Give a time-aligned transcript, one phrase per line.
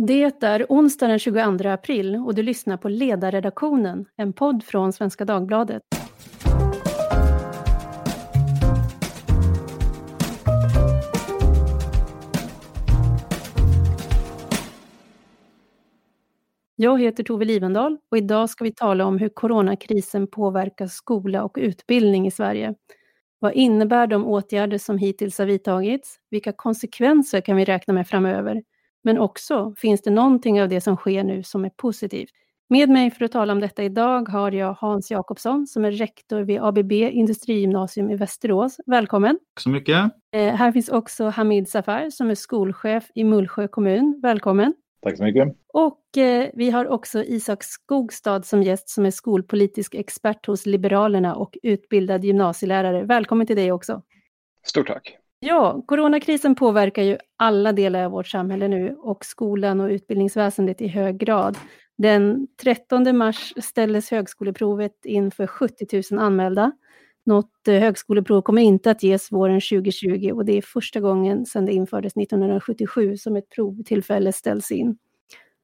[0.00, 5.24] Det är onsdag den 22 april och du lyssnar på Ledarredaktionen, en podd från Svenska
[5.24, 5.82] Dagbladet.
[16.76, 21.56] Jag heter Tove Livendal och idag ska vi tala om hur coronakrisen påverkar skola och
[21.60, 22.74] utbildning i Sverige.
[23.38, 26.20] Vad innebär de åtgärder som hittills har vidtagits?
[26.30, 28.62] Vilka konsekvenser kan vi räkna med framöver?
[29.08, 32.30] Men också, finns det någonting av det som sker nu som är positivt?
[32.68, 36.40] Med mig för att tala om detta idag har jag Hans Jakobsson som är rektor
[36.40, 38.80] vid ABB Industrigymnasium i Västerås.
[38.86, 39.38] Välkommen!
[39.54, 40.10] Tack så mycket!
[40.32, 44.20] Eh, här finns också Hamid Safar som är skolchef i Mullsjö kommun.
[44.22, 44.74] Välkommen!
[45.02, 45.56] Tack så mycket!
[45.72, 51.34] Och eh, vi har också Isak Skogstad som gäst som är skolpolitisk expert hos Liberalerna
[51.34, 53.04] och utbildad gymnasielärare.
[53.04, 54.02] Välkommen till dig också!
[54.64, 55.18] Stort tack!
[55.40, 60.86] Ja, coronakrisen påverkar ju alla delar av vårt samhälle nu och skolan och utbildningsväsendet i
[60.86, 61.58] hög grad.
[61.98, 66.72] Den 13 mars ställdes högskoleprovet inför 70 000 anmälda.
[67.26, 71.64] Något eh, högskoleprov kommer inte att ges våren 2020 och det är första gången sedan
[71.66, 74.98] det infördes 1977 som ett provtillfälle ställs in.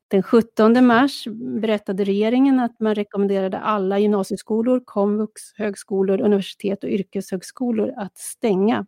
[0.08, 1.24] Den 17 mars
[1.60, 8.86] berättade regeringen att man rekommenderade alla gymnasieskolor, komvux, högskolor, universitet och yrkeshögskolor att stänga.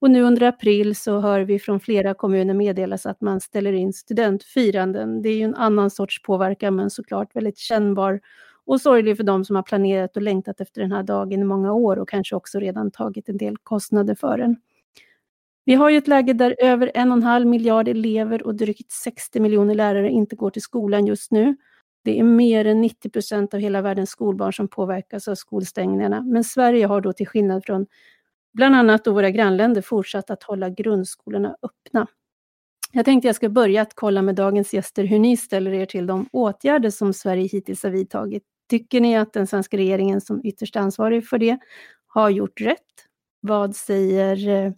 [0.00, 3.92] Och nu under april så hör vi från flera kommuner meddelas att man ställer in
[3.92, 5.22] studentfiranden.
[5.22, 8.20] Det är ju en annan sorts påverkan men såklart väldigt kännbar
[8.66, 11.72] och sorglig för de som har planerat och längtat efter den här dagen i många
[11.72, 14.56] år och kanske också redan tagit en del kostnader för den.
[15.64, 18.92] Vi har ju ett läge där över en och en halv miljard elever och drygt
[18.92, 21.56] 60 miljoner lärare inte går till skolan just nu.
[22.04, 26.22] Det är mer än 90 procent av hela världens skolbarn som påverkas av skolstängningarna.
[26.22, 27.86] Men Sverige har då till skillnad från
[28.54, 32.06] bland annat då våra grannländer fortsatt att hålla grundskolorna öppna.
[32.92, 36.06] Jag tänkte jag ska börja att kolla med dagens gäster hur ni ställer er till
[36.06, 38.42] de åtgärder som Sverige hittills har vidtagit.
[38.70, 41.58] Tycker ni att den svenska regeringen som ytterst ansvarig för det
[42.06, 42.78] har gjort rätt?
[43.40, 44.72] Vad säger eh,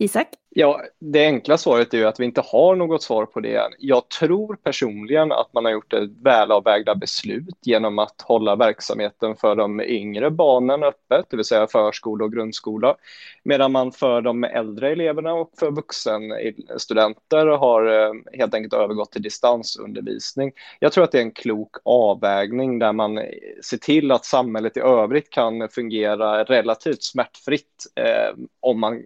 [0.00, 0.28] Isak?
[0.52, 3.68] Ja, det enkla svaret är ju att vi inte har något svar på det.
[3.78, 9.56] Jag tror personligen att man har gjort ett välavvägda beslut genom att hålla verksamheten för
[9.56, 12.96] de yngre barnen öppet, det vill säga förskola och grundskola,
[13.42, 19.22] medan man för de äldre eleverna och för vuxenstudenter har eh, helt enkelt övergått till
[19.22, 20.52] distansundervisning.
[20.78, 23.20] Jag tror att det är en klok avvägning där man
[23.62, 29.02] ser till att samhället i övrigt kan fungera relativt smärtfritt eh, om man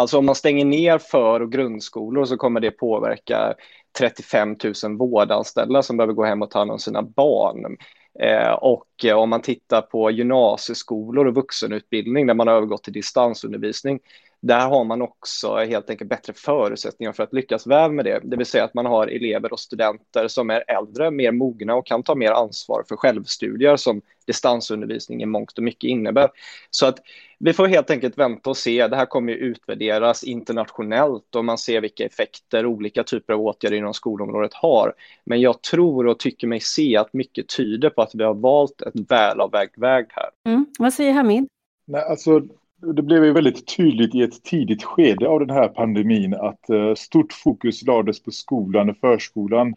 [0.00, 3.54] Alltså om man stänger ner för och grundskolor så kommer det påverka
[3.98, 7.76] 35 000 vårdanställda som behöver gå hem och ta hand om sina barn.
[8.20, 12.92] Eh, och eh, om man tittar på gymnasieskolor och vuxenutbildning där man har övergått till
[12.92, 14.00] distansundervisning
[14.40, 18.20] där har man också helt enkelt bättre förutsättningar för att lyckas väl med det.
[18.24, 21.86] Det vill säga att man har elever och studenter som är äldre, mer mogna och
[21.86, 26.28] kan ta mer ansvar för självstudier som distansundervisning i mångt och mycket innebär.
[26.70, 26.98] Så att
[27.38, 28.88] vi får helt enkelt vänta och se.
[28.88, 33.76] Det här kommer ju utvärderas internationellt och man ser vilka effekter olika typer av åtgärder
[33.76, 34.94] inom skolområdet har.
[35.24, 38.82] Men jag tror och tycker mig se att mycket tyder på att vi har valt
[38.82, 40.30] ett välavvägd väg här.
[40.46, 40.66] Mm.
[40.78, 41.46] Vad säger Hamid?
[41.86, 42.42] Nej, alltså,
[42.82, 46.94] det blev ju väldigt tydligt i ett tidigt skede av den här pandemin att eh,
[46.94, 49.74] stort fokus lades på skolan och förskolan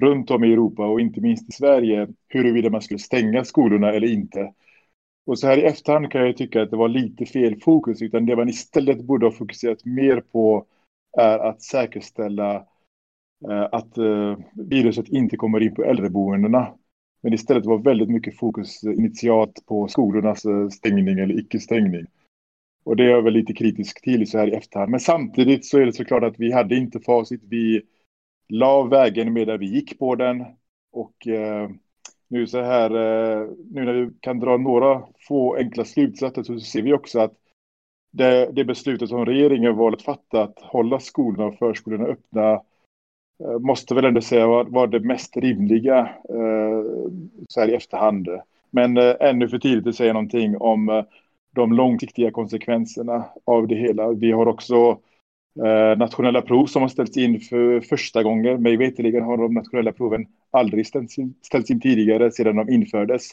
[0.00, 4.12] runt om i Europa och inte minst i Sverige huruvida man skulle stänga skolorna eller
[4.12, 4.52] inte.
[5.26, 8.26] Och så här i efterhand kan jag tycka att det var lite fel fokus utan
[8.26, 10.66] det man istället borde ha fokuserat mer på
[11.18, 12.54] är att säkerställa
[13.48, 16.68] eh, att eh, viruset inte kommer in på äldreboendena.
[17.22, 22.06] Men istället var väldigt mycket fokus initialt på skolornas stängning eller icke-stängning.
[22.86, 24.90] Och det är jag väl lite kritisk till så här i efterhand.
[24.90, 27.40] Men samtidigt så är det såklart att vi hade inte facit.
[27.44, 27.82] Vi
[28.48, 30.44] la vägen medan vi gick på den.
[30.92, 31.70] Och eh,
[32.28, 36.82] nu så här, eh, nu när vi kan dra några få enkla slutsatser så ser
[36.82, 37.34] vi också att
[38.10, 42.52] det, det beslutet som regeringen valt att fatta att hålla skolorna och förskolorna öppna
[43.44, 45.98] eh, måste väl ändå säga var, var det mest rimliga
[46.28, 46.82] eh,
[47.48, 48.28] så här i efterhand.
[48.70, 51.04] Men eh, ännu för tidigt att säga någonting om eh,
[51.56, 54.12] de långsiktiga konsekvenserna av det hela.
[54.12, 54.98] Vi har också
[55.64, 58.62] eh, nationella prov som har ställts in för första gången.
[58.62, 63.30] Mig veterligen har de nationella proven aldrig ställts in, ställts in tidigare sedan de infördes.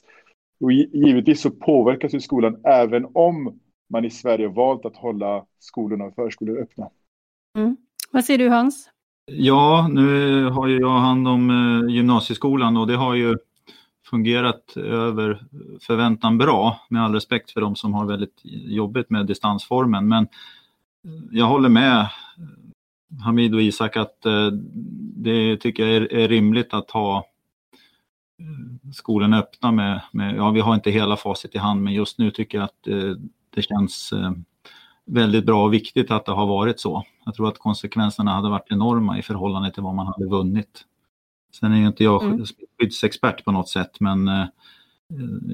[0.59, 3.59] Och givetvis så påverkas ju skolan även om
[3.89, 6.89] man i Sverige valt att hålla skolorna och förskolor öppna.
[7.57, 7.77] Mm.
[8.11, 8.89] Vad säger du Hans?
[9.25, 13.35] Ja, nu har ju jag hand om eh, gymnasieskolan och det har ju
[14.13, 15.44] fungerat över
[15.81, 20.07] förväntan bra, med all respekt för de som har väldigt jobbigt med distansformen.
[20.07, 20.27] Men
[21.31, 22.10] jag håller med
[23.24, 24.48] Hamid och Isak att eh,
[25.15, 27.18] det tycker jag är, rimligt att ha
[28.39, 32.19] eh, skolorna öppna med, med, ja vi har inte hela facit i hand men just
[32.19, 33.15] nu tycker jag att eh,
[33.56, 34.13] det känns
[35.06, 37.04] väldigt bra och viktigt att det har varit så.
[37.25, 40.86] Jag tror att konsekvenserna hade varit enorma i förhållande till vad man hade vunnit.
[41.59, 42.45] Sen är ju inte jag mm.
[42.79, 44.45] skyddsexpert på något sätt men eh,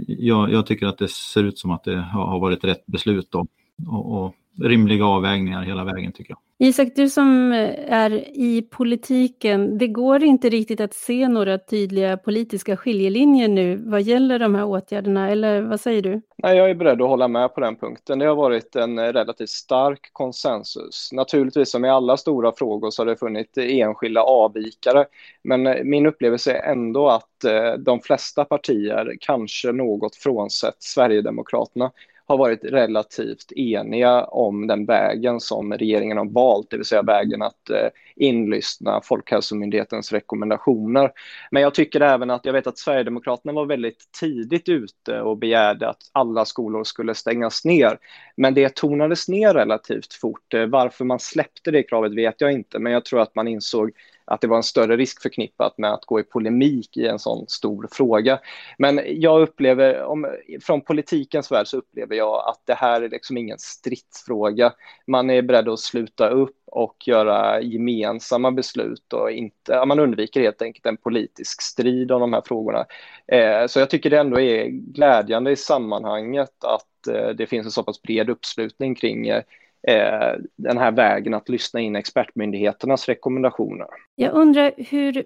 [0.08, 3.32] jag, jag, tycker att det ser ut som att det har, har varit rätt beslut
[3.32, 3.48] då,
[3.88, 6.40] och, och rimliga avvägningar hela vägen tycker jag.
[6.62, 7.52] Isak, du som
[7.88, 14.02] är i politiken, det går inte riktigt att se några tydliga politiska skiljelinjer nu vad
[14.02, 16.22] gäller de här åtgärderna, eller vad säger du?
[16.38, 18.20] Nej, jag är beredd att hålla med på den punkten.
[18.20, 21.10] Det har varit en relativt stark konsensus.
[21.12, 25.06] Naturligtvis som i alla stora frågor så har det funnits enskilda avvikare,
[25.44, 31.92] men min upplevelse är ändå att eh, de flesta partier, kanske något frånsett Sverigedemokraterna,
[32.30, 37.42] har varit relativt eniga om den vägen som regeringen har valt, det vill säga vägen
[37.42, 37.88] att eh,
[38.20, 41.12] inlyssna Folkhälsomyndighetens rekommendationer.
[41.52, 45.90] Men jag tycker även att, jag vet att Sverigedemokraterna var väldigt tidigt ute och begärde
[45.90, 47.98] att alla skolor skulle stängas ner.
[48.38, 50.54] Men det tonades ner relativt fort.
[50.54, 53.92] Eh, varför man släppte det kravet vet jag inte, men jag tror att man insåg
[54.30, 57.48] att det var en större risk förknippat med att gå i polemik i en sån
[57.48, 58.40] stor fråga.
[58.78, 60.28] Men jag upplever, om,
[60.62, 64.74] från politikens värld så upplever jag att det här är liksom ingen stridsfråga.
[65.08, 70.62] Man är beredd att sluta upp och göra gemensamma beslut och inte, man undviker helt
[70.62, 72.86] enkelt en politisk strid om de här frågorna.
[73.28, 77.72] Eh, så jag tycker det ändå är glädjande i sammanhanget att eh, det finns en
[77.72, 79.44] så pass bred uppslutning kring eh,
[79.88, 83.88] eh den här vägen att lyssna in expertmyndigheternas rekommendationer.
[84.16, 85.18] Jag undrar hur,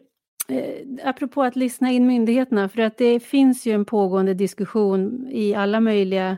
[0.50, 5.56] eh, apropå att lyssna in myndigheterna, för att det finns ju en pågående diskussion i
[5.56, 6.38] alla möjliga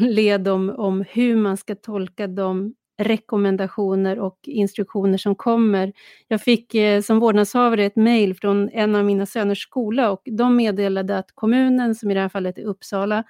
[0.00, 5.92] led om, om hur man ska tolka de rekommendationer och instruktioner som kommer.
[6.28, 10.56] Jag fick eh, som vårdnadshavare ett mejl från en av mina söners skola och de
[10.56, 13.24] meddelade att kommunen, som i det här fallet är Uppsala,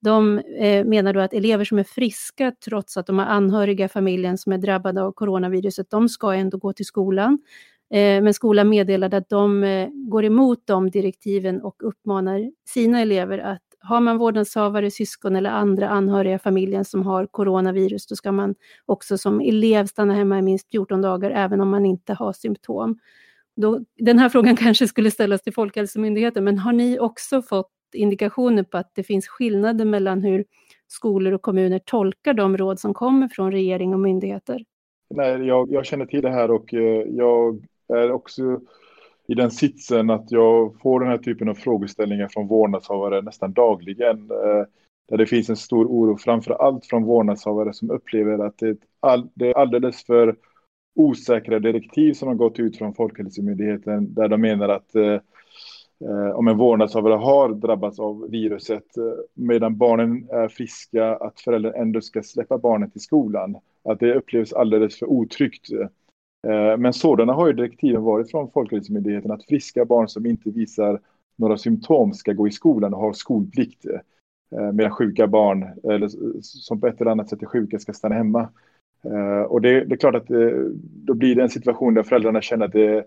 [0.00, 3.88] de eh, menar då att elever som är friska trots att de har anhöriga i
[3.88, 7.38] familjen som är drabbade av coronaviruset, de ska ändå gå till skolan.
[7.90, 13.38] Eh, men skolan meddelade att de eh, går emot de direktiven och uppmanar sina elever
[13.38, 18.32] att har man vårdnadshavare, syskon eller andra anhöriga i familjen som har coronavirus, då ska
[18.32, 18.54] man
[18.86, 22.98] också som elev stanna hemma i minst 14 dagar, även om man inte har symptom.
[23.56, 28.62] Då, den här frågan kanske skulle ställas till Folkhälsomyndigheten, men har ni också fått indikationer
[28.62, 30.44] på att det finns skillnader mellan hur
[30.86, 34.64] skolor och kommuner tolkar de råd som kommer från regering och myndigheter?
[35.10, 38.60] Nej, jag, jag känner till det här och eh, jag är också
[39.28, 44.30] i den sitsen att jag får den här typen av frågeställningar från vårdnadshavare nästan dagligen.
[44.30, 44.64] Eh,
[45.08, 48.58] där det finns en stor oro, framför allt från vårdnadshavare som upplever att
[49.34, 50.36] det är, alldeles för
[50.94, 55.12] osäkra direktiv som har gått ut från Folkhälsomyndigheten där de menar att eh,
[56.00, 59.04] eh om en vårdnadshavare har drabbats av viruset eh,
[59.34, 63.56] medan barnen är friska, att föräldern ändå ska släppa barnet till skolan.
[63.84, 65.68] Att det upplevs alldeles för otryggt.
[66.44, 71.00] Eh, men sådana har ju direktiven varit från Folkhälsomyndigheten att friska barn som inte visar
[71.36, 73.86] några symptom ska gå i skolan och ha skolplikt.
[73.86, 76.08] Eh, medan sjuka barn, eller
[76.42, 78.48] som på ett eller annat sätt är sjuka, ska stanna hemma.
[79.04, 80.28] Eh, och det, det, är klart att
[80.80, 83.04] då blir det en situation där föräldrarna känner att det är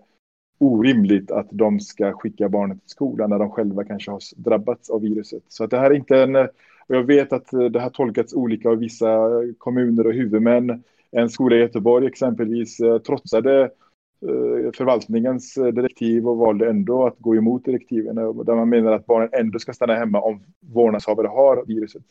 [0.58, 5.00] orimligt att de ska skicka barnet till skolan när de själva kanske har drabbats av
[5.00, 5.42] viruset.
[5.48, 8.68] Så att det här är inte en, och jag vet att det har tolkats olika
[8.68, 9.28] av vissa
[9.58, 10.82] kommuner och huvudmän.
[11.10, 17.18] En skola i Göteborg exempelvis eh, trotsade eh, förvaltningens eh, direktiv och valde ändå att
[17.18, 21.64] gå emot direktiven där man menar att barnen ändå ska stanna hemma om vårdnadshavare har
[21.66, 22.02] viruset.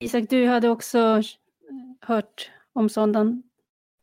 [0.00, 1.22] Isak, du hade också
[2.00, 3.42] hört om sådan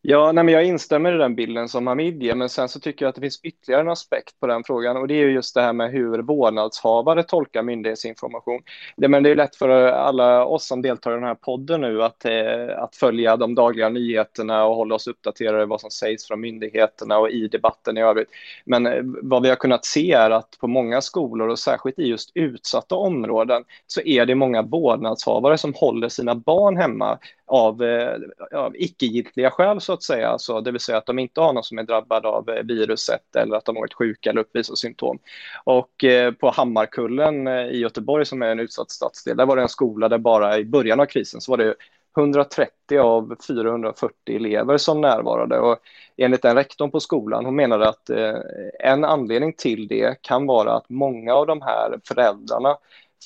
[0.01, 3.05] Ja, nej, men jag instämmer i den bilden som Hamid ger, men sen så tycker
[3.05, 5.61] jag att det finns ytterligare en aspekt på den frågan och det är just det
[5.61, 8.61] här med hur vårdnadshavare tolkar myndighetsinformation.
[8.97, 12.03] Det, men det är lätt för alla oss som deltar i den här podden nu
[12.03, 16.41] att, eh, att följa de dagliga nyheterna och hålla oss uppdaterade vad som sägs från
[16.41, 18.29] myndigheterna och i debatten i övrigt.
[18.65, 22.07] Men eh, vad vi har kunnat se är att på många skolor och särskilt i
[22.07, 28.17] just utsatta områden så är det många vårdnadshavare som håller sina barn hemma av, eh,
[28.53, 31.63] av icke-giltiga skäl så att säga, alltså, det vill säga att de inte har någon
[31.63, 35.19] som är drabbad av eh, viruset eller att de har varit sjuka eller uppvisar symptom.
[35.63, 39.61] Och eh, på Hammarkullen eh, i Göteborg som är en utsatt stadsdel, där var det
[39.61, 41.75] en skola där bara i början av krisen så var det
[42.17, 45.77] 130 av 440 elever som närvarade och
[46.17, 48.35] enligt den rektorn på skolan, hon menade att eh,
[48.79, 52.77] en anledning till det kan vara att många av de här föräldrarna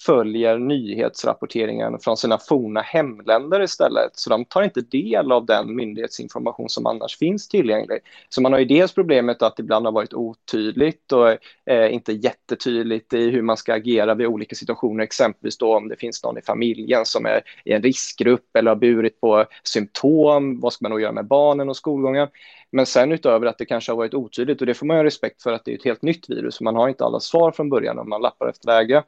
[0.05, 4.11] följer nyhetsrapporteringen från sina forna hemländer istället.
[4.13, 7.99] Så de tar inte del av den myndighetsinformation som annars finns tillgänglig.
[8.29, 11.29] Så man har ju dels problemet att det ibland har varit otydligt och
[11.65, 15.95] eh, inte jättetydligt i hur man ska agera vid olika situationer, exempelvis då om det
[15.95, 20.73] finns någon i familjen som är i en riskgrupp eller har burit på symptom, vad
[20.73, 22.27] ska man då göra med barnen och skolgången?
[22.71, 25.43] Men sen utöver att det kanske har varit otydligt och det får man ha respekt
[25.43, 27.99] för att det är ett helt nytt virus, man har inte alla svar från början
[27.99, 29.03] om man lappar efter läge.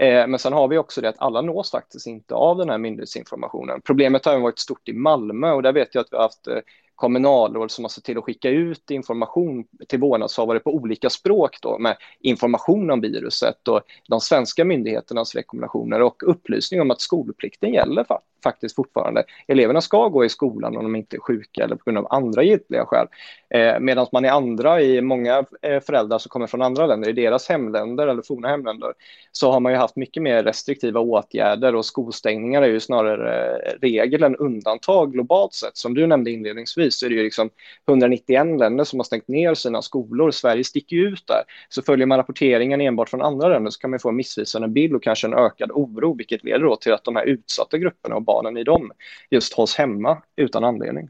[0.00, 2.78] Eh, men sen har vi också det att alla nås faktiskt inte av den här
[2.78, 3.80] myndighetsinformationen.
[3.80, 6.58] Problemet har varit stort i Malmö och där vet jag att vi har haft eh,
[6.98, 11.78] kommunalråd som har sett till att skicka ut information till vårdnadshavare på olika språk då,
[11.78, 18.04] med information om viruset och de svenska myndigheternas rekommendationer och upplysning om att skolplikten gäller
[18.42, 19.24] faktiskt fortfarande.
[19.46, 22.42] Eleverna ska gå i skolan om de inte är sjuka eller på grund av andra
[22.42, 23.06] giltiga skäl.
[23.54, 27.12] Eh, Medan man i andra, i många eh, föräldrar som kommer från andra länder, i
[27.12, 28.92] deras hemländer eller forna hemländer,
[29.32, 33.72] så har man ju haft mycket mer restriktiva åtgärder och skolstängningar är ju snarare eh,
[33.80, 35.76] regel än undantag globalt sett.
[35.76, 37.50] Som du nämnde inledningsvis så är det ju liksom
[37.88, 40.30] 191 länder som har stängt ner sina skolor.
[40.30, 41.42] Sverige sticker ju ut där.
[41.68, 44.94] Så följer man rapporteringen enbart från andra länder så kan man få en missvisande bild
[44.94, 48.22] och kanske en ökad oro, vilket leder då till att de här utsatta grupperna och
[48.28, 48.90] barnen i dem
[49.30, 51.08] just hålls hemma utan anledning.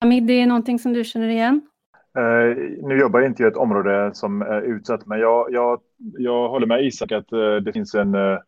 [0.00, 1.60] Hamid, det är någonting som du känner igen?
[2.18, 5.80] Uh, nu jobbar jag inte i ett område som är utsatt, men jag, jag,
[6.18, 8.38] jag håller med Isak att uh, det finns en uh,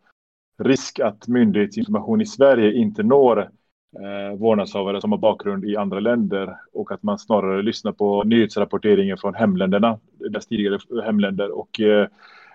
[0.58, 6.56] risk att myndighetsinformation i Sverige inte når uh, vårdnadshavare som har bakgrund i andra länder
[6.72, 11.50] och att man snarare lyssnar på nyhetsrapporteringen från hemländerna, deras tidigare hemländer.
[11.58, 11.70] Och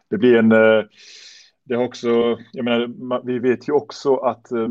[0.10, 0.54] det blir en
[1.68, 4.70] det har också, jag menar, vi vet ju också att eh,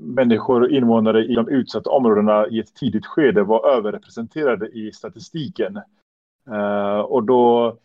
[0.00, 5.76] människor och invånare i de utsatta områdena i ett tidigt skede var överrepresenterade i statistiken.
[6.50, 7.76] Eh, och då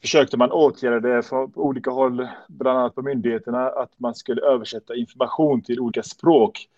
[0.00, 4.94] försökte man åtgärda det på olika håll, bland annat på myndigheterna, att man skulle översätta
[4.94, 6.68] information till olika språk.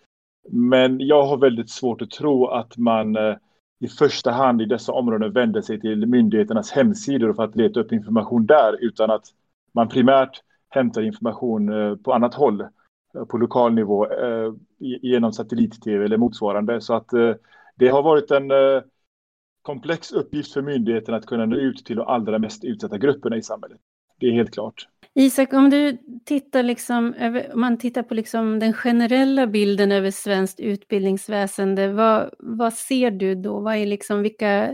[0.50, 3.36] Men jag har väldigt svårt att tro att man eh,
[3.80, 7.92] i första hand i dessa områden vände sig till myndigheternas hemsidor för att leta upp
[7.92, 9.24] information där, utan att
[9.72, 10.42] man primärt
[10.74, 12.60] hämtar information eh, på annat håll.
[12.60, 16.80] Eh, på lokal nivå eh, genom satellit-tv eller motsvarande.
[16.80, 17.08] Så att
[17.76, 18.50] det har varit en
[19.62, 23.42] komplex uppgift för myndigheten att kunna nå ut till de allra mest utsatta grupperna i
[23.42, 23.78] samhället.
[24.20, 24.88] Det är helt klart.
[25.14, 27.14] Isak, om du tittar liksom
[27.54, 33.34] om man tittar på liksom den generella bilden över svenskt utbildningsväsende, vad, vad ser du
[33.34, 33.60] då?
[33.60, 34.72] Vad är liksom, vilka,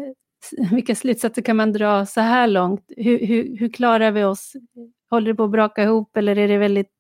[0.73, 2.85] vilka slutsatser kan man dra så här långt?
[2.97, 4.53] Hur, hur, hur klarar vi oss?
[5.11, 6.91] Håller det på att braka ihop eller är det väldigt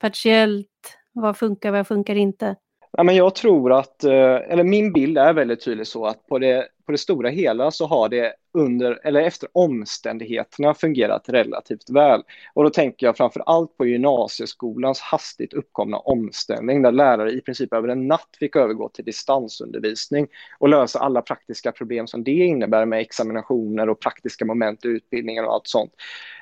[0.00, 0.68] partiellt?
[1.12, 2.56] Vad funkar, vad funkar inte?
[2.92, 6.38] Ja, men jag tror att, eh, eller min bild är väldigt tydlig så att på
[6.38, 12.22] det, på det stora hela så har det under eller efter omständigheterna fungerat relativt väl.
[12.54, 17.72] Och då tänker jag framför allt på gymnasieskolans hastigt uppkomna omställning där lärare i princip
[17.72, 20.26] över en natt fick övergå till distansundervisning
[20.58, 25.44] och lösa alla praktiska problem som det innebär med examinationer och praktiska moment i utbildningen
[25.44, 25.92] och allt sånt.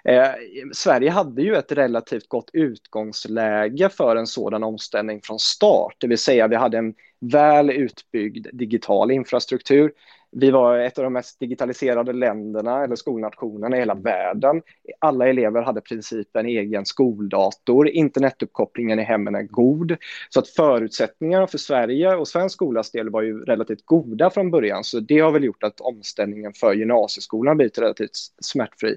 [0.04, 0.28] Eh,
[0.72, 6.18] Sverige hade ju ett relativt gott utgångsläge för en sådan omställning från start, det vill
[6.18, 9.92] säga vi hade en väl utbyggd digital infrastruktur.
[10.36, 14.62] Vi var ett av de mest digitaliserade länderna eller skolnationerna i hela världen.
[14.98, 17.88] Alla elever hade i princip en egen skoldator.
[17.88, 19.96] Internetuppkopplingen i hemmen är god.
[20.28, 24.84] Så att förutsättningarna för Sverige och svensk skolas del var ju relativt goda från början.
[24.84, 28.96] Så det har väl gjort att omställningen för gymnasieskolan blivit relativt smärtfri.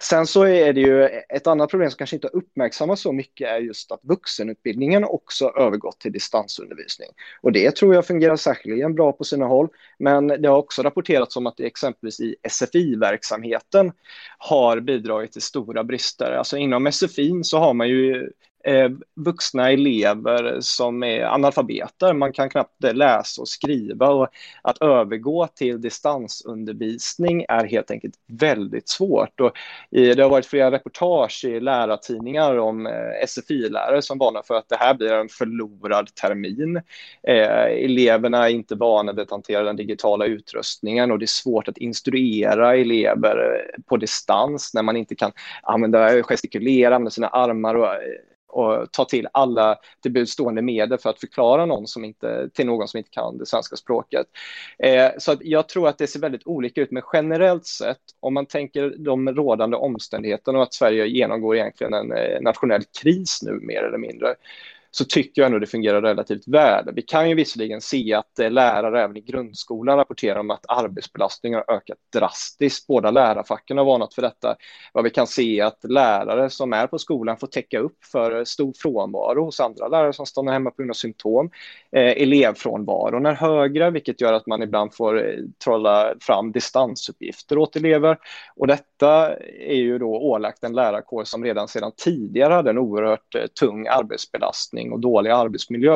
[0.00, 3.58] Sen så är det ju ett annat problem som kanske inte uppmärksammas så mycket är
[3.58, 7.08] just att vuxenutbildningen också övergått till distansundervisning.
[7.40, 9.68] Och det tror jag fungerar särskilt bra på sina håll.
[9.98, 13.92] Men det har också rapporterats om att det exempelvis i SFI-verksamheten
[14.38, 16.32] har bidragit till stora brister.
[16.32, 18.30] Alltså inom SFI så har man ju
[18.68, 22.12] eh, vuxna elever som är analfabeter.
[22.12, 24.28] Man kan knappt läsa och skriva och
[24.62, 29.40] att övergå till distansundervisning är helt enkelt väldigt svårt.
[29.40, 29.52] Och
[29.90, 34.76] det har varit flera reportage i lärartidningar om eh, SFI-lärare som varnar för att det
[34.76, 36.76] här blir en förlorad termin.
[37.22, 41.68] Eh, eleverna är inte vana vid att hantera den digitala utrustningen och det är svårt
[41.68, 45.32] att instruera elever eh, på distans när man inte kan
[45.62, 48.00] använda eh, gestikulera, använda sina armar och eh,
[48.48, 52.88] och ta till alla till budstående medel för att förklara någon som inte, till någon
[52.88, 54.26] som inte kan det svenska språket.
[54.78, 58.34] Eh, så att jag tror att det ser väldigt olika ut, men generellt sett, om
[58.34, 63.52] man tänker de rådande omständigheterna och att Sverige genomgår egentligen en eh, nationell kris nu
[63.52, 64.34] mer eller mindre,
[64.90, 66.84] så tycker jag ändå det fungerar relativt väl.
[66.94, 71.62] Vi kan ju visserligen se att eh, lärare även i grundskolan rapporterar om att arbetsbelastningen
[71.66, 72.86] har ökat drastiskt.
[72.86, 74.56] Båda lärarfacken har varnat för detta.
[74.92, 78.38] Vad vi kan se är att lärare som är på skolan får täcka upp för
[78.38, 81.50] eh, stor frånvaro hos andra lärare som stannar hemma på grund av symptom.
[81.92, 87.76] Eh, elevfrånvaron är högre, vilket gör att man ibland får eh, trolla fram distansuppgifter åt
[87.76, 88.18] elever.
[88.56, 93.34] Och detta är ju då ålagt en lärarkår som redan sedan tidigare hade en oerhört
[93.60, 95.94] tung arbetsbelastning och dålig arbetsmiljö.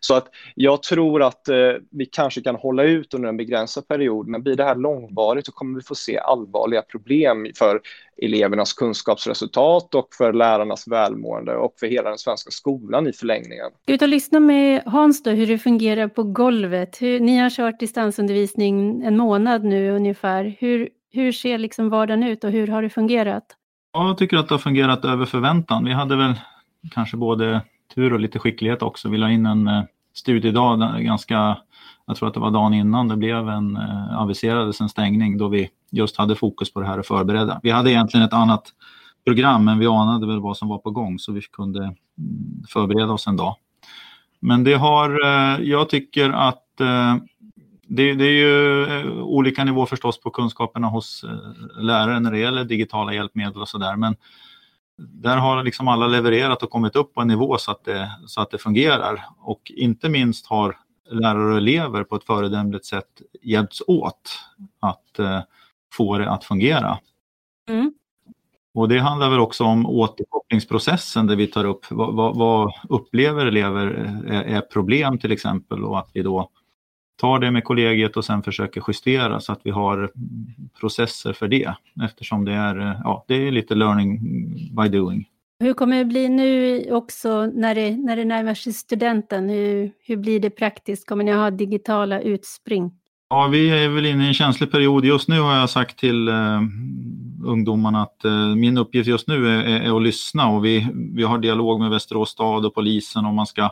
[0.00, 1.56] Så att jag tror att eh,
[1.90, 5.52] vi kanske kan hålla ut under en begränsad period, men blir det här långvarigt så
[5.52, 7.80] kommer vi få se allvarliga problem för
[8.22, 13.70] elevernas kunskapsresultat och för lärarnas välmående och för hela den svenska skolan i förlängningen.
[13.82, 17.02] Ska vi ta och lyssna med Hans då, hur det fungerar på golvet?
[17.02, 20.56] Hur, ni har kört distansundervisning en månad nu ungefär.
[20.58, 23.44] Hur, hur ser liksom vardagen ut och hur har det fungerat?
[23.92, 25.84] Jag tycker att det har fungerat över förväntan.
[25.84, 26.34] Vi hade väl
[26.90, 27.60] kanske både
[27.94, 29.08] tur och lite skicklighet också.
[29.08, 29.82] Vi la in en eh,
[30.14, 31.58] studiedag ganska,
[32.06, 35.48] jag tror att det var dagen innan det blev en, eh, aviserades en stängning då
[35.48, 37.60] vi just hade fokus på det här och förberedda.
[37.62, 38.64] Vi hade egentligen ett annat
[39.24, 41.94] program men vi anade väl vad som var på gång så vi kunde mm,
[42.68, 43.56] förbereda oss en dag.
[44.40, 46.58] Men det har, eh, jag tycker att
[47.86, 51.24] det, det, är ju olika nivå förstås på kunskaperna hos
[51.78, 53.96] lärare när det gäller digitala hjälpmedel och sådär.
[53.96, 54.16] Men
[55.08, 58.40] där har liksom alla levererat och kommit upp på en nivå så att, det, så
[58.40, 59.24] att det fungerar.
[59.38, 60.76] Och inte minst har
[61.10, 64.38] lärare och elever på ett föredömligt sätt hjälpts åt
[64.80, 65.40] att eh,
[65.92, 66.98] få det att fungera.
[67.68, 67.94] Mm.
[68.74, 73.46] Och det handlar väl också om återkopplingsprocessen där vi tar upp vad, vad, vad upplever
[73.46, 73.86] elever
[74.26, 76.50] är, är, problem till exempel och att vi då
[77.22, 80.10] tar det med kollegiet och sen försöker justera så att vi har
[80.80, 81.74] processer för det
[82.04, 84.20] eftersom det är, ja, det är lite learning
[84.76, 85.28] by doing.
[85.60, 89.48] Hur kommer det bli nu också när det, när det närmar sig studenten?
[89.48, 91.08] Hur, hur blir det praktiskt?
[91.08, 92.90] Kommer ni ha digitala utspring?
[93.30, 95.04] Ja, vi är väl inne i en känslig period.
[95.04, 96.60] Just nu har jag sagt till uh,
[97.44, 101.22] ungdomarna att uh, min uppgift just nu är, är, är, att lyssna och vi, vi
[101.22, 103.70] har dialog med Västerås stad och polisen om man ska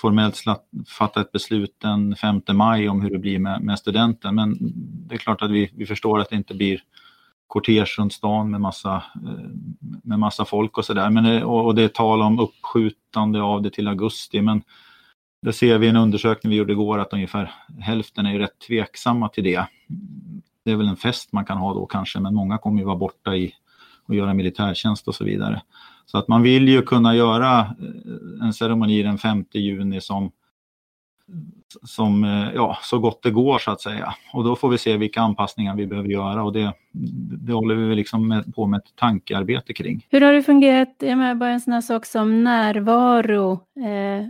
[0.00, 0.44] formellt
[0.88, 4.34] fatta ett beslut den 5 maj om hur det blir med, med studenten.
[4.34, 4.56] Men
[5.08, 6.82] det är klart att vi, vi förstår att det inte blir
[7.46, 9.50] kortege runt stan med massa, eh,
[10.02, 11.44] med massa folk och sådär.
[11.44, 14.42] Och, och det är tal om uppskjutande av det till augusti.
[14.42, 14.62] Men
[15.42, 19.28] det ser vi i en undersökning vi gjorde igår att ungefär hälften är rätt tveksamma
[19.28, 19.66] till det.
[20.64, 22.96] Det är väl en fest man kan ha då kanske, men många kommer ju vara
[22.96, 23.54] borta i
[24.06, 25.62] och göra militärtjänst och så vidare.
[26.10, 30.30] Så att man vill ju kunna göra eh, en ceremoni den 5 juni som,
[31.82, 34.14] som eh, ja, så gott det går så att säga.
[34.32, 36.72] Och då får vi se vilka anpassningar vi behöver göra och det,
[37.46, 40.06] det håller vi liksom med, på med ett tankearbete kring.
[40.10, 43.52] Hur har det fungerat, jag menar bara en sån här sak som närvaro.
[43.76, 44.26] Eh,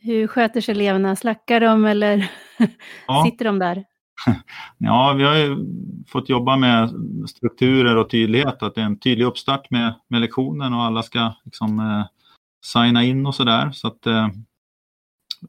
[0.00, 1.16] hur sköter sig eleverna?
[1.16, 2.30] Slackar de eller
[3.06, 3.24] ja.
[3.24, 3.84] sitter de där?
[4.78, 5.56] Ja, vi har ju
[6.08, 6.90] fått jobba med
[7.28, 11.32] strukturer och tydlighet, att det är en tydlig uppstart med, med lektionen och alla ska
[11.44, 12.04] liksom, eh,
[12.64, 13.70] signa in och sådär.
[13.72, 14.28] Så att eh,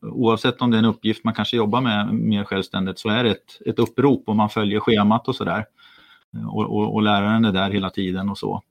[0.01, 3.32] oavsett om det är en uppgift man kanske jobbar med mer självständigt så är det
[3.32, 5.65] ett, ett upprop och man följer schemat och sådär.
[6.36, 8.62] Eh, och, och, och, läraren är där hela tiden och så.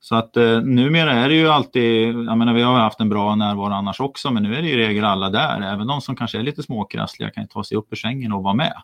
[0.00, 3.34] Så att eh, numera är det ju alltid, jag menar vi har haft en bra
[3.34, 5.60] närvaro annars också, men nu är det i regel alla där.
[5.60, 8.54] Även de som kanske är lite småkrassliga kan ta sig upp ur sängen och vara
[8.54, 8.82] med.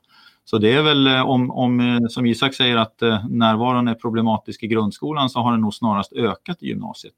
[0.51, 3.95] Så det är väl eh, om, om eh, som Isak säger att eh, närvaron är
[3.95, 7.15] problematisk i grundskolan så har den nog snarast ökat i gymnasiet.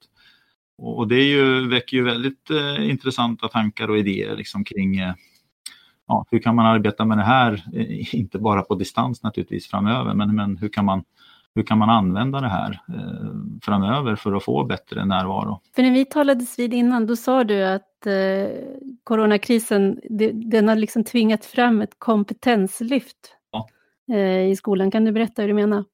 [0.79, 5.15] Och, det är ju, väcker ju väldigt eh, intressanta tankar och idéer liksom kring eh,
[6.09, 7.65] ja, hur kan man arbeta med det här,
[8.17, 11.05] inte bara på distans naturligtvis framöver, men, men hur kan man
[11.55, 13.31] hur kan man använda det här eh,
[13.63, 15.61] framöver för att få bättre närvaro?
[15.75, 18.07] För när vi talades vid innan, då sa du att
[19.05, 23.69] coronakrisen, det, den har liksom tvingat fram ett kompetenslyft ja.
[24.15, 24.91] eh, i skolan.
[24.91, 25.85] Kan du berätta hur du menar?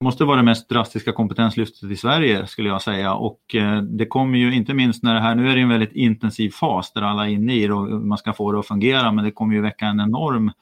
[0.00, 4.06] Det måste vara det mest drastiska kompetenslyftet i Sverige skulle jag säga och eh, det
[4.06, 7.02] kommer ju inte minst när det här, nu är det en väldigt intensiv fas där
[7.02, 9.54] alla är inne i det och man ska få det att fungera men det kommer
[9.54, 10.52] ju väcka en enorm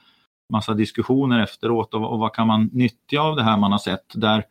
[0.52, 4.12] massa diskussioner efteråt och, och vad kan man nyttja av det här man har sett.
[4.14, 4.44] Där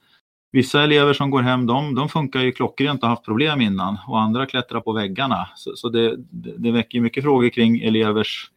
[0.55, 3.97] Vissa elever som går hem, de, de funkar ju klockrent och har haft problem innan
[4.07, 5.49] och andra klättrar på väggarna.
[5.55, 6.15] Så, så det,
[6.57, 8.51] det, väcker mycket frågor kring elevers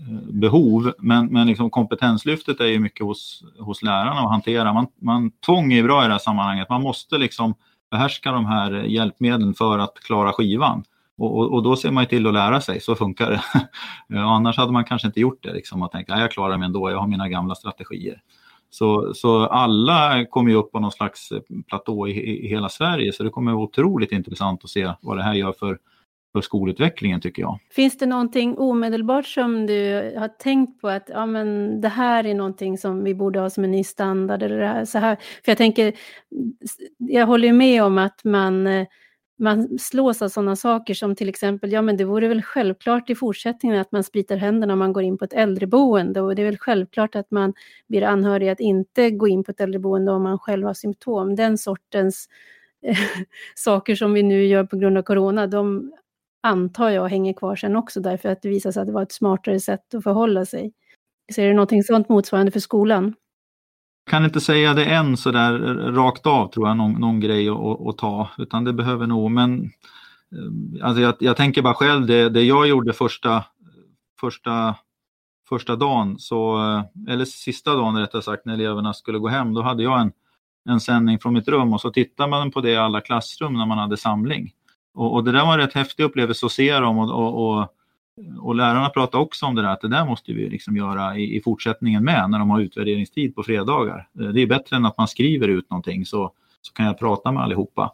[0.00, 0.92] eh, behov.
[0.98, 4.72] Men, men liksom kompetenslyftet är ju mycket hos, hos lärarna att hantera.
[4.72, 6.68] Man, man, tvång är bra i det här sammanhanget.
[6.68, 7.54] Man måste liksom
[7.90, 10.84] behärska de här hjälpmedlen för att klara skivan.
[11.18, 13.40] Och, och, och, då ser man till att lära sig, så funkar det.
[14.20, 16.90] Annars hade man kanske inte gjort det liksom, och tänkt att jag klarar mig ändå,
[16.90, 18.20] jag har mina gamla strategier.
[18.74, 23.12] Så, så alla kommer ju upp på någon slags eh, platå i, i, hela Sverige,
[23.12, 25.78] så det kommer vara otroligt intressant att se vad det här gör för
[26.32, 27.58] för skolutvecklingen tycker jag.
[27.70, 32.34] Finns det någonting omedelbart som du har tänkt på att ja, men det här är
[32.34, 35.16] någonting som vi borde ha som en ny standard eller det här, så här?
[35.16, 35.92] För jag tänker,
[36.98, 38.86] jag håller med om att man eh,
[39.36, 43.14] man slås av sådana saker som till exempel, ja men det vore väl självklart i
[43.14, 46.46] fortsättningen att man spritar händerna om man går in på ett äldreboende och det är
[46.46, 47.54] väl självklart att man
[47.88, 51.36] blir anhörig att inte gå in på ett äldreboende om man själv har symptom.
[51.36, 52.28] Den sortens
[52.82, 52.96] eh,
[53.54, 55.92] saker som vi nu gör på grund av corona, de
[56.42, 59.12] antar jag hänger kvar sen också därför att det visar sig att det var ett
[59.12, 60.72] smartare sätt att förhålla sig.
[61.32, 63.14] Så är det någonting sånt motsvarande för skolan?
[64.06, 65.58] Kan inte säga det än så där
[65.92, 69.64] rakt av tror jag, någon, någon grej att, att, ta, utan det behöver nog, men
[70.32, 73.44] eh, alltså jag, jag tänker bara själv, det, det jag gjorde första,
[74.20, 74.74] första,
[75.48, 79.62] första dagen, så, eh, eller sista dagen rättare sagt, när eleverna skulle gå hem, då
[79.62, 80.12] hade jag en,
[80.68, 83.66] en sändning från mitt rum och så tittade man på det i alla klassrum när
[83.66, 84.52] man hade samling.
[84.94, 87.68] Och, och det där var en rätt häftig upplevelse att se dem och, och, och
[88.40, 91.36] och lärarna pratar också om det där att det där måste vi liksom göra i,
[91.36, 94.08] i, fortsättningen med när de har utvärderingstid på fredagar.
[94.20, 97.32] Eh, det är bättre än att man skriver ut någonting så, så kan jag prata
[97.32, 97.92] med allihopa.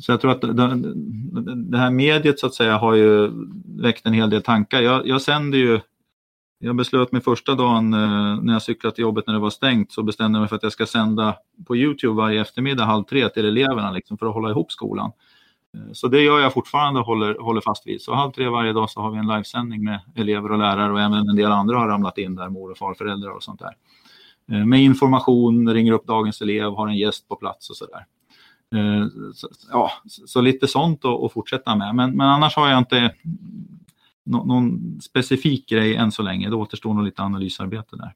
[0.00, 0.52] Så jag tror att det,
[1.54, 3.30] det här mediet så att säga har ju
[3.82, 4.80] väckt en hel del tankar.
[4.80, 5.80] Jag, jag sänder ju
[6.64, 9.92] jag beslöt mig första dagen eh, när jag cyklade till jobbet när det var stängt
[9.92, 13.28] så bestämde jag mig för att jag ska sända på Youtube varje eftermiddag halv tre
[13.28, 15.12] till eleverna liksom, för att hålla ihop skolan.
[15.76, 18.02] Eh, så det gör jag fortfarande och håller, håller fast vid.
[18.02, 21.00] Så halv tre varje dag så har vi en livesändning med elever och lärare och
[21.00, 23.76] även en del andra har ramlat in där, mor och farföräldrar och sånt där.
[24.52, 28.06] Eh, med information, ringer upp dagens elev, har en gäst på plats och sådär.
[28.74, 31.94] Eh, så, ja, så lite sånt att, att fortsätta med.
[31.94, 33.14] Men, men annars har jag inte
[34.24, 36.50] någon specifik grej än så länge.
[36.50, 38.14] Det återstår nog lite analysarbete där.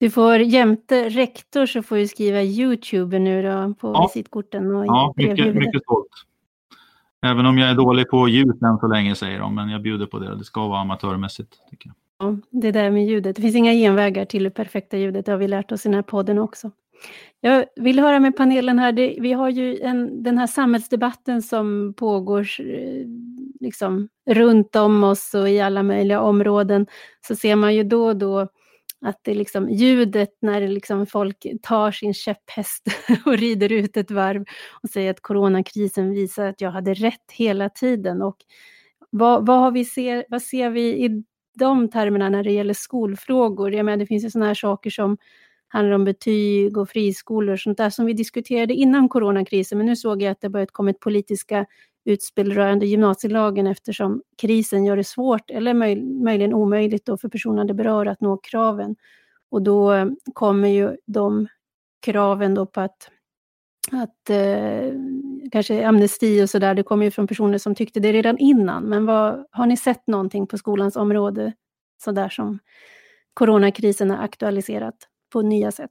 [0.00, 4.10] Du får jämte rektor så får du skriva Youtube nu då på ja.
[4.14, 6.08] visitkorten och Ja, mycket, mycket stolt.
[7.22, 10.06] Även om jag är dålig på ljud än så länge säger de, men jag bjuder
[10.06, 10.36] på det.
[10.36, 11.52] Det ska vara amatörmässigt.
[11.70, 11.96] Tycker jag.
[12.28, 13.36] Ja, det där med ljudet.
[13.36, 15.26] Det finns inga genvägar till det perfekta ljudet.
[15.26, 16.70] Det har vi lärt oss i den här podden också.
[17.40, 18.92] Jag vill höra med panelen här.
[18.92, 23.06] Det, vi har ju en, den här samhällsdebatten som pågår eh,
[23.60, 26.86] liksom, runt om oss och i alla möjliga områden.
[27.26, 28.48] Så ser man ju då och då
[29.00, 32.86] att det liksom ljudet när liksom folk tar sin käpphäst
[33.26, 34.44] och rider ut ett varv
[34.82, 38.22] och säger att coronakrisen visar att jag hade rätt hela tiden.
[38.22, 38.36] Och
[39.10, 43.72] vad, vad, har vi ser, vad ser vi i de termerna när det gäller skolfrågor?
[43.74, 45.18] Jag menar, det finns ju sådana här saker som
[45.72, 49.96] handlar om betyg och friskolor och sånt där som vi diskuterade innan coronakrisen, men nu
[49.96, 51.66] såg jag att det börjat komma politiska
[52.04, 57.64] utspel rörande gymnasielagen eftersom krisen gör det svårt eller möj möjligen omöjligt då för personer
[57.64, 58.96] det berör att nå kraven.
[59.50, 61.48] Och då eh, kommer ju de
[62.00, 63.10] kraven då på att,
[63.92, 64.92] att eh,
[65.52, 68.84] kanske amnesti och sådär, det kommer ju från personer som tyckte det redan innan.
[68.84, 71.52] Men vad, har ni sett någonting på skolans område
[72.04, 72.58] sådär som
[73.34, 74.94] coronakrisen har aktualiserat
[75.30, 75.90] på nya sätt?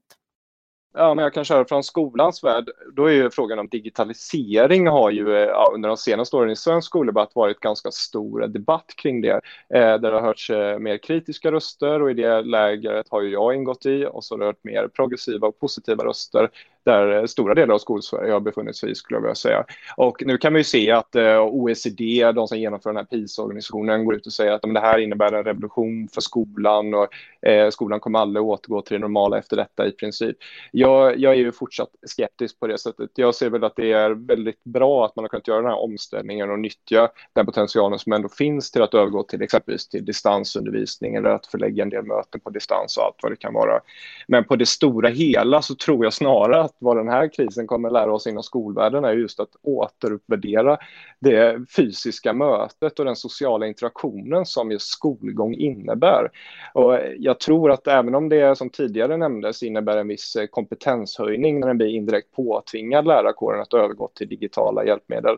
[0.93, 2.69] Ja, men jag kan köra från skolans värld.
[2.93, 6.55] Då är ju frågan om digitalisering har ju eh, ja, under de senaste åren i
[6.55, 9.41] svensk skoldebatt varit ganska stor debatt kring det.
[9.73, 13.31] Eh, där det har hörts eh, mer kritiska röster och i det lägret har ju
[13.31, 16.49] jag ingått i och så har det hört mer progressiva och positiva röster
[16.89, 19.65] där eh, stora delar av skolsverige har befunnit sig i skulle jag vilja säga.
[19.97, 24.05] Och nu kan vi ju se att eh, OECD, de som genomför den här PISA-organisationen,
[24.05, 27.07] går ut och säger att det här innebär en revolution för skolan och
[27.49, 30.37] eh, skolan kommer aldrig återgå till det normala efter detta i princip
[30.71, 33.09] jag, jag är ju fortsatt skeptisk på det sättet.
[33.15, 35.83] Jag ser väl att det är väldigt bra att man har kunnat göra den här
[35.83, 41.15] omställningen och nyttja den potentialen som ändå finns till att övergå till exempelvis till distansundervisning
[41.15, 43.79] eller att förlägga en del möten på distans och allt vad det kan vara.
[44.27, 47.89] Men på det stora hela så tror jag snarare att vad den här krisen kommer
[47.89, 50.77] lära oss inom skolvärlden är just att återuppvärdera
[51.19, 56.29] det fysiska mötet och den sociala interaktionen som just skolgång innebär.
[56.73, 61.59] Och jag tror att även om det som tidigare nämndes innebär en viss eh, kompetenshöjning
[61.59, 65.37] när den blir indirekt påtvingad lärarkåren att övergå till digitala hjälpmedel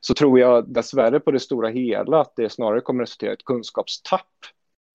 [0.00, 3.34] så tror jag dessvärre på det stora hela att det snarare kommer att resultera i
[3.34, 4.20] ett kunskapstapp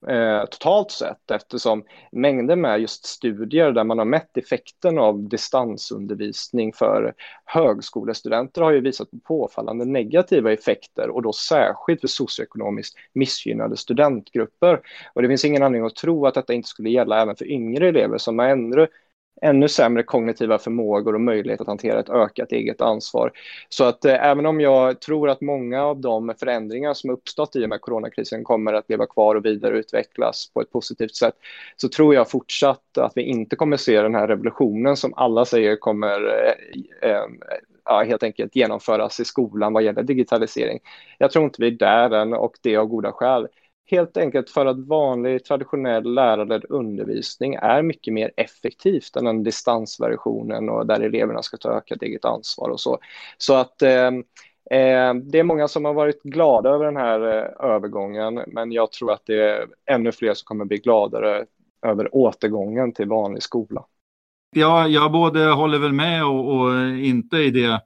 [0.07, 6.73] eh, totalt sett eftersom mängder med just studier där man har mätt effekten av distansundervisning
[6.73, 7.13] för
[7.45, 14.81] högskolestudenter har ju visat på påfallande negativa effekter och då särskilt för socioekonomiskt missgynnade studentgrupper.
[15.13, 17.87] Och det finns ingen anledning att tro att detta inte skulle gälla även för yngre
[17.87, 18.87] elever som har ännu
[19.41, 23.31] ännu sämre kognitiva förmågor och möjlighet att hantera ett ökat eget ansvar.
[23.69, 27.65] Så att eh, även om jag tror att många av de förändringar som uppstått i
[27.65, 31.35] och med coronakrisen kommer att leva kvar och vidareutvecklas på ett positivt sätt,
[31.77, 35.75] så tror jag fortsatt att vi inte kommer se den här revolutionen som alla säger
[35.75, 36.27] kommer
[37.01, 37.25] eh, eh,
[37.85, 40.79] ja, helt enkelt genomföras i skolan vad gäller digitalisering.
[41.17, 43.47] Jag tror inte vi är där än och det av goda skäl.
[43.91, 50.69] Helt enkelt för att vanlig traditionell lärarledd undervisning är mycket mer effektivt än den distansversionen
[50.69, 52.99] och där eleverna ska ta ökat eget ansvar och så.
[53.37, 54.07] Så att eh,
[54.71, 58.91] eh, det är många som har varit glada över den här eh, övergången, men jag
[58.91, 61.45] tror att det är ännu fler som kommer bli gladare
[61.85, 63.85] över återgången till vanlig skola.
[64.55, 67.81] Ja, jag både håller väl med och, och inte i det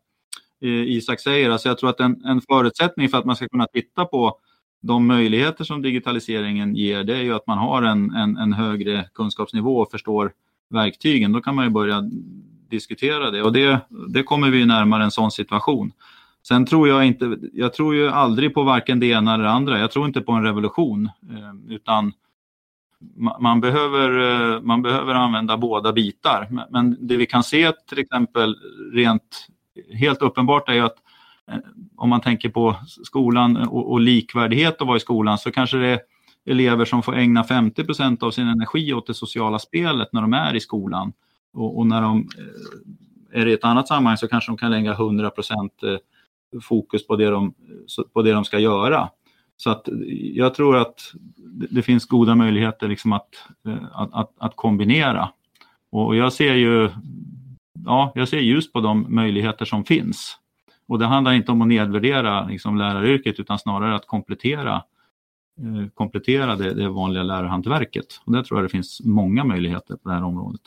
[0.62, 1.50] eh, Isak säger.
[1.50, 4.40] Alltså jag tror att en, en förutsättning för att man ska kunna titta på
[4.84, 9.06] de möjligheter som digitaliseringen ger, det är ju att man har en, en, en högre
[9.14, 10.32] kunskapsnivå och förstår
[10.70, 11.32] verktygen.
[11.32, 12.04] Då kan man ju börja
[12.70, 15.92] diskutera det och det, det kommer vi närmare en sån situation.
[16.48, 19.80] Sen tror jag inte, jag tror ju aldrig på varken det ena eller det andra.
[19.80, 22.14] Jag tror inte på en revolution, eh, utan
[23.40, 24.10] man behöver,
[24.56, 26.68] eh, man behöver använda båda bitar.
[26.70, 28.56] Men det vi kan se till exempel
[28.94, 29.48] rent
[29.94, 30.98] helt uppenbart är ju att
[31.52, 31.58] Eh,
[31.96, 35.88] om man tänker på skolan och, och likvärdighet att vara i skolan så kanske det
[35.88, 36.00] är
[36.46, 40.56] elever som får ägna 50% av sin energi åt det sociala spelet när de är
[40.56, 41.14] i skolan.
[41.54, 44.94] Och, och när de eh, är i ett annat sammanhang så kanske de kan lägga
[44.94, 45.30] 100%
[45.84, 45.98] eh,
[46.62, 47.54] fokus på det, de,
[48.14, 49.10] på det de ska göra.
[49.58, 49.90] Så att
[50.34, 51.14] jag tror att
[51.70, 53.30] det finns goda möjligheter liksom att,
[53.92, 55.30] att, att, att kombinera.
[55.92, 56.90] Och jag ser ju
[57.86, 60.38] ja, jag ser ljus på de möjligheter som finns.
[60.88, 64.84] Och det handlar inte om att nedvärdera liksom, läraryrket utan snarare att komplettera,
[65.60, 68.22] eh, komplettera det, det, vanliga lärarhantverket.
[68.26, 70.62] Och där tror jag det finns många möjligheter på det här området.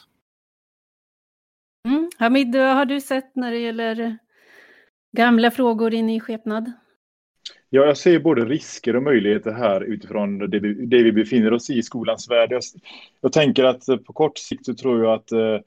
[1.89, 2.11] Mm.
[2.19, 4.19] Hamid, vad har du sett när det gäller
[5.13, 6.73] gamla frågor in i skepnad?
[7.71, 11.71] Ja, jag ser både risker och möjligheter här utifrån det vi, det vi befinner oss
[11.71, 12.53] i, i skolans värld.
[12.53, 12.63] Jag,
[13.21, 15.61] jag, tänker att på kort sikt så tror jag att Eh,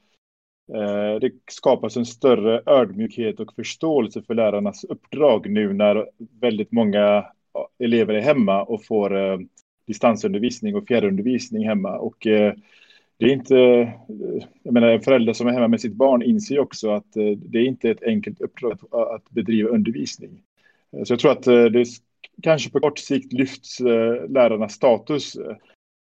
[0.73, 6.05] Eh, det skapas en större ödmjukhet och förståelse för lärarnas uppdrag nu när
[6.41, 7.25] väldigt många
[7.79, 9.39] elever är hemma och får eh,
[9.87, 11.97] distansundervisning och fjärrundervisning hemma.
[11.97, 12.53] Och eh,
[13.17, 13.55] det är inte,
[14.63, 17.65] jag menar en förälder som är hemma med sitt barn inser också att det är
[17.65, 20.41] inte ett enkelt uppdrag att bedriva undervisning.
[21.03, 21.85] Så jag tror att det
[22.43, 23.79] kanske på kort sikt lyfts
[24.29, 25.37] lärarnas status.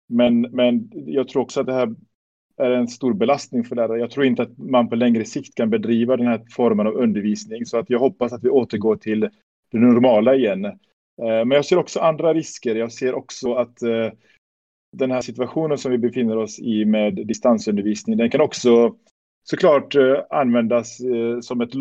[0.09, 1.95] Men, men jag tror också att det här
[2.59, 4.01] är en stor belastning för lärare.
[4.01, 7.67] Jag tror inte att man på längre sikt kan bedriva den här formen av undervisning.
[7.67, 9.21] Så att jag hoppas att vi återgår till
[9.73, 10.65] det normala igen.
[10.65, 10.75] Eh,
[11.19, 12.75] men jag ser också andra risker.
[12.75, 14.13] Jag ser också att eh,
[14.97, 18.95] den här situationen som vi befinner oss i med distansundervisning, den kan också
[19.43, 20.99] såklart eh, användas
[21.43, 21.75] som ett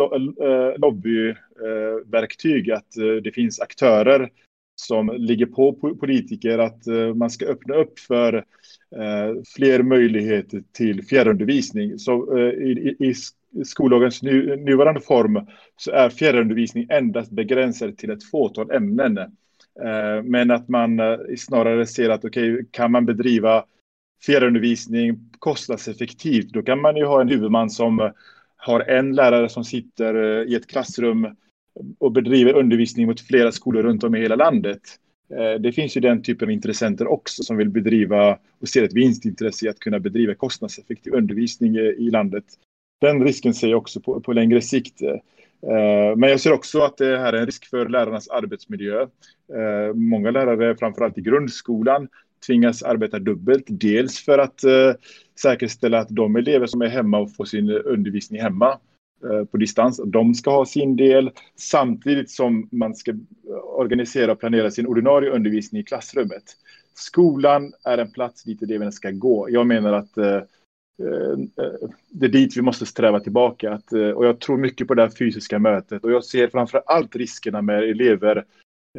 [0.77, 2.71] lobbyverktyg.
[2.71, 2.91] Att
[3.23, 4.29] det finns aktörer
[4.79, 8.33] som ligger på politiker att eh, man ska öppna upp för
[8.95, 11.99] eh, fler möjligheter till fjärrundervisning.
[11.99, 13.13] Så eh, i,
[13.65, 19.19] skollagens nuvarande form så är fjärrundervisning endast begränsad till ett fåtal ämnen.
[20.23, 20.99] Men att man
[21.37, 23.65] snarare ser att okej, okay, kan man bedriva
[24.25, 28.11] fjärrundervisning kostnadseffektivt, då kan man ju ha en huvudman som
[28.55, 31.27] har en lärare som sitter i ett klassrum
[31.97, 34.81] och bedriver undervisning mot flera skolor runt om i hela landet.
[35.29, 38.93] Eh, det finns ju den typen av intressenter också som vill bedriva och ser ett
[38.93, 42.43] vinstintresse i att kunna bedriva kostnadseffektiv undervisning i landet.
[43.01, 45.01] Den risken ser jag också på, på längre sikt.
[45.01, 49.01] Eh, men jag ser också att det här är en risk för lärarnas arbetsmiljö.
[49.01, 52.07] Eh, många lärare, framförallt i grundskolan,
[52.47, 53.65] tvingas arbeta dubbelt.
[53.67, 54.61] Dels för att
[55.41, 58.79] säkerställa att de elever som är hemma och får sin undervisning hemma
[59.23, 60.01] Eh, på distans.
[60.05, 63.17] De ska ha sin del samtidigt som man ska eh,
[63.63, 66.43] organisera och planera sin ordinarie undervisning i klassrummet.
[66.93, 69.47] Skolan är en plats dit eleverna ska gå.
[69.49, 71.37] Jag menar att eh, eh
[72.09, 73.73] det är dit vi måste sträva tillbaka.
[73.73, 77.15] Att, och jag tror mycket på det här fysiska mötet och jag ser framför allt
[77.15, 78.45] riskerna med elever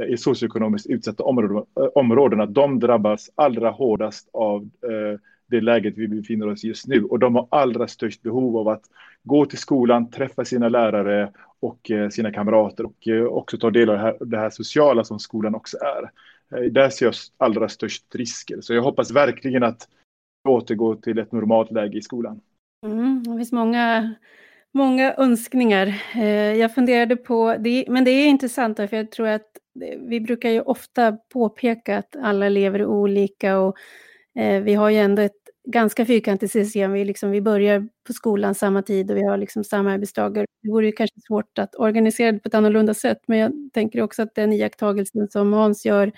[0.09, 4.71] i socioekonomiskt utsatta områden, områden att de drabbas allra hårdast av
[5.47, 7.05] det läget vi befinner oss i just nu.
[7.05, 8.83] Och de har allra störst behov av att
[9.23, 13.91] gå till skolan, träffa sina lärare och eh, sina kamrater och eh, också ta del
[13.91, 16.11] av det här, det här sociala som skolan också är.
[16.59, 18.61] Eh, där ser jag allra störst risker.
[18.61, 19.89] Så jag hoppas verkligen att
[20.49, 22.41] återgå till ett normalt läge i skolan.
[22.87, 24.15] Mm, det finns många,
[24.75, 25.87] många önskningar.
[26.55, 29.47] Jag funderade på, det, men det är intressant för jag tror att
[29.99, 33.77] vi brukar ju ofta påpeka att alla elever är olika och
[34.63, 36.93] vi har ju ändå ett ganska fyrkantigt system.
[36.93, 40.47] Vi, liksom, vi börjar på skolan samma tid och vi har liksom samma arbetsdagar.
[40.63, 44.03] Det vore ju kanske svårt att organisera det på ett annorlunda sätt, men jag tänker
[44.03, 46.13] också att den iakttagelsen som Hans gör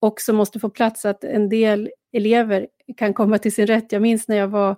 [0.00, 3.92] också måste få plats, att en del elever kan komma till sin rätt.
[3.92, 4.76] Jag minns när jag var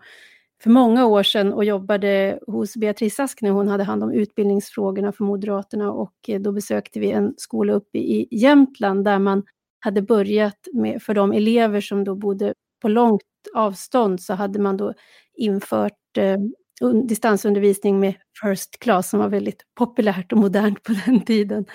[0.62, 5.12] för många år sedan och jobbade hos Beatrice Ask när hon hade hand om utbildningsfrågorna
[5.12, 9.42] för Moderaterna och eh, då besökte vi en skola uppe i Jämtland där man
[9.80, 13.22] hade börjat med, för de elever som då bodde på långt
[13.54, 14.94] avstånd så hade man då
[15.36, 16.38] infört eh,
[17.04, 21.66] distansundervisning med first class som var väldigt populärt och modernt på den tiden.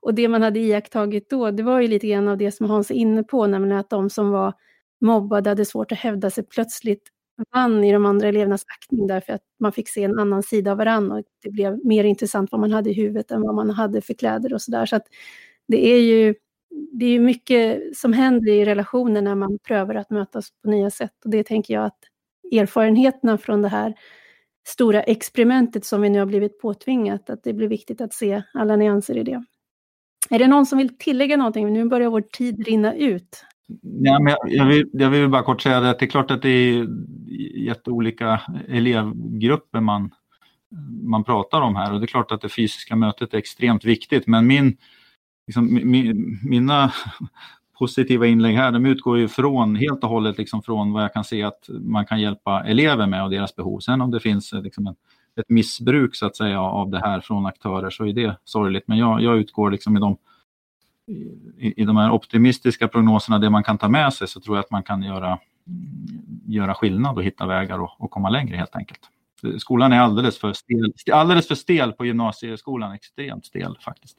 [0.00, 2.90] Och det man hade iakttagit då, det var ju lite grann av det som Hans
[2.90, 4.52] är inne på, nämligen att de som var
[5.00, 7.08] mobbade hade svårt att hävda sig plötsligt
[7.54, 10.78] vann i de andra elevernas aktning därför att man fick se en annan sida av
[10.78, 14.00] varandra och det blev mer intressant vad man hade i huvudet än vad man hade
[14.00, 14.86] för kläder och sådär.
[14.86, 15.06] Så att
[15.68, 16.34] det är ju
[16.92, 21.24] det är mycket som händer i relationer när man prövar att mötas på nya sätt
[21.24, 21.98] och det tänker jag att
[22.52, 23.94] erfarenheterna från det här
[24.68, 28.76] stora experimentet som vi nu har blivit påtvingat, att det blir viktigt att se alla
[28.76, 29.44] nyanser i det.
[30.30, 31.72] Är det någon som vill tillägga någonting?
[31.72, 33.44] Nu börjar vår tid rinna ut.
[33.82, 36.48] Ja, men jag, vill, jag vill bara kort säga att det är klart att det
[36.48, 36.86] är
[37.66, 40.10] jätteolika elevgrupper man,
[41.02, 44.26] man pratar om här och det är klart att det fysiska mötet är extremt viktigt
[44.26, 44.76] men min,
[45.48, 46.92] liksom, mi, mina
[47.78, 51.24] positiva inlägg här de utgår ju från, helt och hållet liksom från vad jag kan
[51.24, 53.80] se att man kan hjälpa elever med och deras behov.
[53.80, 54.94] Sen om det finns eh, liksom en,
[55.36, 58.98] ett missbruk så att säga av det här från aktörer så är det sorgligt men
[58.98, 60.16] jag, jag utgår liksom i de
[61.58, 64.64] i, i de här optimistiska prognoserna, det man kan ta med sig, så tror jag
[64.64, 65.38] att man kan göra,
[66.46, 69.00] göra skillnad och hitta vägar och, och komma längre helt enkelt.
[69.58, 74.18] Skolan är alldeles för stel, alldeles för stel på gymnasieskolan, extremt stel faktiskt.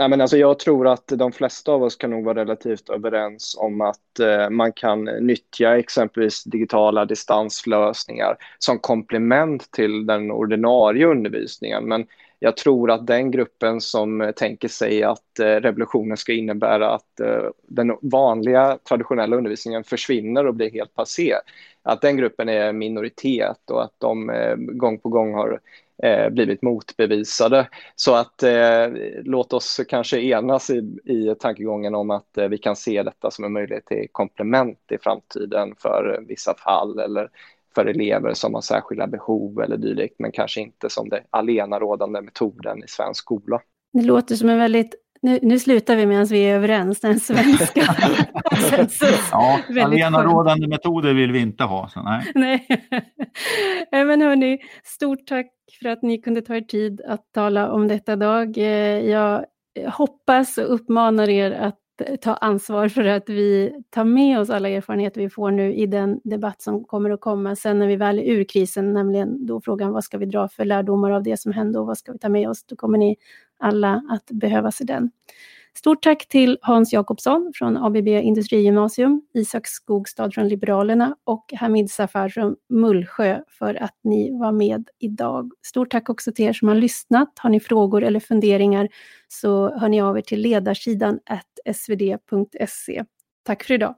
[0.00, 3.56] Nej, men alltså jag tror att de flesta av oss kan nog vara relativt överens
[3.58, 11.84] om att eh, man kan nyttja exempelvis digitala distanslösningar som komplement till den ordinarie undervisningen.
[11.84, 12.06] Men
[12.38, 17.44] jag tror att den gruppen som tänker sig att eh, revolutionen ska innebära att eh,
[17.68, 21.34] den vanliga traditionella undervisningen försvinner och blir helt passé,
[21.82, 25.60] att den gruppen är minoritet och att de eh, gång på gång har
[26.02, 27.68] Eh, blivit motbevisade.
[27.96, 28.88] Så att eh,
[29.24, 33.44] låt oss kanske enas i, i tankegången om att eh, vi kan se detta som
[33.44, 37.28] en möjlighet till komplement i framtiden för vissa fall eller
[37.74, 42.84] för elever som har särskilda behov eller dylikt, men kanske inte som det allenarådande metoden
[42.84, 43.60] i svensk skola.
[43.92, 47.82] Det låter som en väldigt nu, nu slutar vi medan vi är överens, den svenska
[48.44, 49.28] konsensus.
[49.32, 51.88] ja, allenarådande metoder vill vi inte ha.
[51.88, 52.26] Så nej.
[52.34, 54.04] nej.
[54.04, 55.46] Men hörni, stort tack
[55.82, 58.58] för att ni kunde ta er tid att tala om detta dag.
[58.58, 59.44] Eh, jag
[59.86, 61.76] hoppas och uppmanar er att
[62.20, 66.20] ta ansvar för att vi tar med oss alla erfarenheter vi får nu i den
[66.24, 69.92] debatt som kommer att komma sen när vi väl är ur krisen, nämligen då frågan
[69.92, 72.28] vad ska vi dra för lärdomar av det som hände och vad ska vi ta
[72.28, 72.64] med oss?
[72.64, 73.16] Då kommer ni
[73.60, 75.10] alla att behövas i den.
[75.74, 82.28] Stort tack till Hans Jakobsson från ABB Industrigymnasium, Isak Skogstad från Liberalerna och Hamid Safar
[82.28, 85.52] från Mullsjö för att ni var med idag.
[85.62, 87.32] Stort tack också till er som har lyssnat.
[87.38, 88.88] Har ni frågor eller funderingar
[89.28, 91.18] så hör ni av er till ledarsidan
[91.74, 93.04] svd.se.
[93.42, 93.94] Tack för idag.